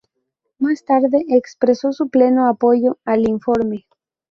Más 0.57 0.83
tarde 0.83 1.23
expresó 1.27 1.91
su 1.93 2.09
pleno 2.09 2.49
apoyo 2.49 2.97
al 3.05 3.29
informe. 3.29 3.85